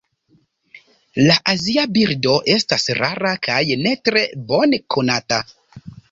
La 1.25 1.33
azia 1.51 1.83
birdo 1.97 2.33
estas 2.53 2.87
rara 2.99 3.33
kaj 3.47 3.59
ne 3.83 3.91
tre 4.09 4.23
bone 4.53 4.81
konata. 4.97 5.39